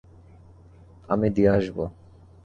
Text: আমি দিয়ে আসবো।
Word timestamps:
আমি 1.09 1.27
দিয়ে 1.29 1.49
আসবো। 1.49 1.83